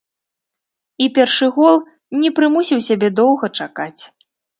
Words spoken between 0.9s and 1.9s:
І першы гол